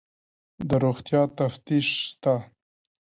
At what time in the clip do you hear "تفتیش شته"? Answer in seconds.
1.37-2.35